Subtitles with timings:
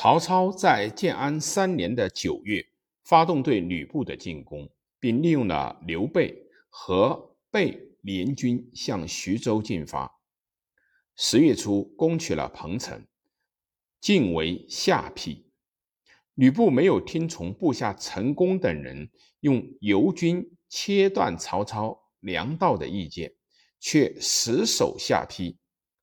[0.00, 2.64] 曹操在建安三年的九月，
[3.02, 10.20] 发动对吕布的进攻，并利用了刘备和备联军向徐州进发。
[11.16, 13.04] 十月初，攻取了彭城，
[14.00, 15.44] 进为下邳。
[16.34, 19.10] 吕布没有听从部下陈宫等人
[19.40, 23.34] 用游军切断曹操粮道的意见，
[23.80, 25.56] 却死守下邳，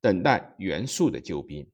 [0.00, 1.68] 等待袁术的救兵。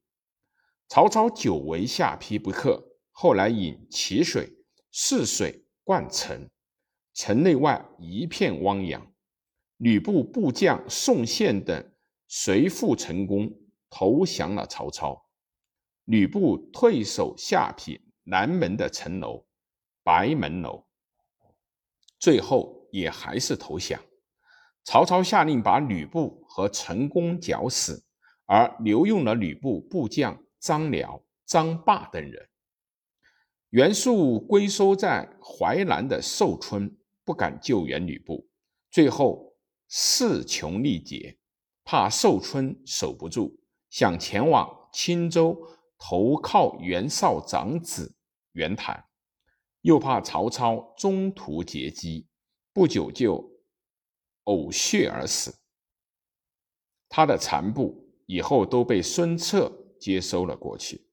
[0.89, 4.49] 曹操久围下邳不克，后来引淇水
[4.93, 6.49] 泗水灌城，
[7.13, 9.13] 城内外一片汪洋。
[9.79, 11.93] 吕布部将宋宪等
[12.29, 13.53] 随父成功，
[13.91, 15.29] 投降了曹操。
[16.04, 19.44] 吕布退守下邳南门的城楼
[20.05, 20.86] 白门楼，
[22.18, 24.00] 最后也还是投降。
[24.85, 28.05] 曹操下令把吕布和陈宫绞死，
[28.46, 30.41] 而留用了吕布部将。
[30.66, 32.48] 张辽、张霸等人，
[33.70, 38.48] 袁术龟缩在淮南的寿春，不敢救援吕布，
[38.91, 39.54] 最后
[39.86, 41.38] 势穷力竭，
[41.84, 43.60] 怕寿春守不住，
[43.91, 45.56] 想前往青州
[45.96, 48.16] 投靠袁绍长子
[48.50, 49.04] 袁谭，
[49.82, 52.26] 又怕曹操中途截击，
[52.72, 53.48] 不久就
[54.46, 55.60] 呕血而死。
[57.08, 59.84] 他的残部以后都被孙策。
[59.98, 61.06] 接收了过去。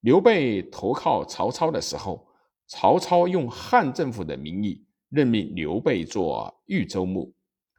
[0.00, 2.26] 刘备投靠曹操的时候，
[2.66, 7.34] 曹操用汉政府的名义任命刘备做豫州牧。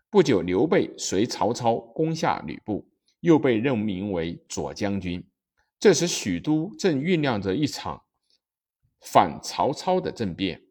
[0.10, 2.88] 不久，刘备随曹操攻下吕布，
[3.22, 5.28] 又被任命为左将军。
[5.80, 8.04] 这时，许都正酝酿着一场
[9.02, 10.62] 反曹操的政变。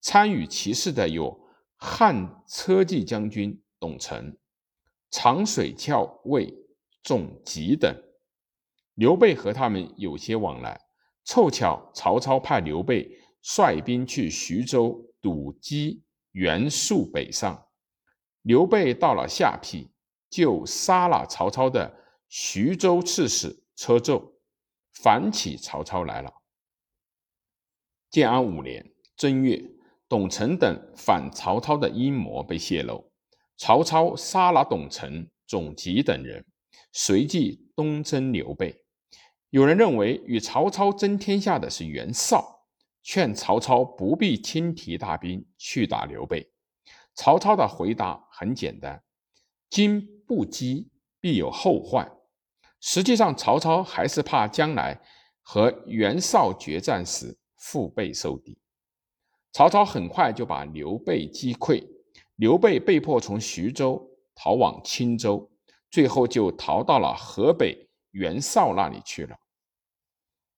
[0.00, 1.40] 参与其事的有
[1.76, 4.36] 汉车骑将军董承、
[5.10, 6.54] 长水校尉
[7.02, 7.94] 仲吉等。
[8.94, 10.80] 刘备和他们有些往来，
[11.24, 13.10] 凑巧曹操派刘备
[13.42, 17.66] 率兵去徐州堵击袁术北上。
[18.42, 19.88] 刘备到了下邳，
[20.30, 21.92] 就杀了曹操的
[22.28, 24.32] 徐州刺史车胄，
[24.92, 26.32] 反起曹操来了。
[28.10, 29.60] 建安五年正月，
[30.08, 33.10] 董承等反曹操的阴谋被泄露，
[33.56, 36.46] 曹操杀了董承、董吉等人，
[36.92, 38.83] 随即东征刘备。
[39.54, 42.66] 有人认为与曹操争天下的是袁绍，
[43.04, 46.50] 劝曹操不必轻提大兵去打刘备。
[47.14, 49.00] 曹操的回答很简单：
[49.70, 52.10] 今不击，必有后患。
[52.80, 55.00] 实际上，曹操还是怕将来
[55.40, 58.58] 和袁绍决战时腹背受敌。
[59.52, 61.80] 曹操很快就把刘备击溃，
[62.34, 64.04] 刘备被迫从徐州
[64.34, 65.48] 逃往青州，
[65.92, 69.36] 最后就逃到了河北袁绍那里去了。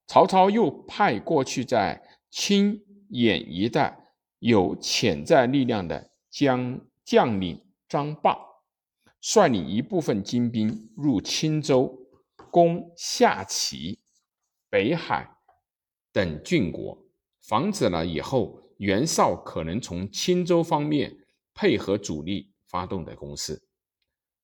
[0.06, 2.00] 曹操又派过去在
[2.30, 2.80] 青
[3.10, 3.98] 兖一带
[4.38, 8.36] 有潜在力量的将将领张霸，
[9.20, 11.98] 率领一部分精兵入青州，
[12.50, 13.98] 攻下齐、
[14.70, 15.28] 北海
[16.12, 16.98] 等郡国，
[17.42, 21.16] 防止了以后袁绍可能从青州方面
[21.52, 23.60] 配合主力发动的攻势。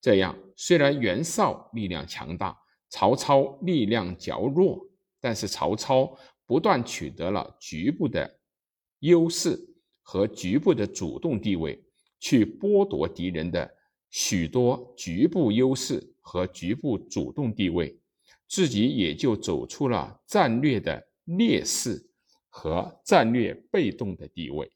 [0.00, 2.58] 这样，虽然袁绍力量强大，
[2.88, 4.88] 曹操力量较弱。
[5.22, 8.38] 但是曹操不断取得了局部的
[8.98, 9.58] 优势
[10.02, 11.82] 和局部的主动地位，
[12.18, 13.72] 去剥夺敌人的
[14.10, 17.96] 许多局部优势和局部主动地位，
[18.48, 22.04] 自己也就走出了战略的劣势
[22.48, 24.70] 和战略被动的地位。